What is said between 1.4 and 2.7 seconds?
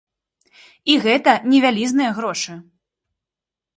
не вялізныя грошы!